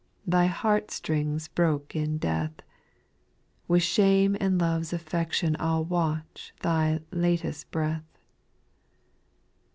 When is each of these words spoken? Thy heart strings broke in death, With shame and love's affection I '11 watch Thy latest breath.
Thy 0.25 0.47
heart 0.47 0.89
strings 0.89 1.47
broke 1.47 1.95
in 1.95 2.17
death, 2.17 2.63
With 3.67 3.83
shame 3.83 4.35
and 4.39 4.59
love's 4.59 4.93
affection 4.93 5.55
I 5.59 5.73
'11 5.75 5.89
watch 5.89 6.53
Thy 6.61 7.01
latest 7.11 7.69
breath. 7.69 8.17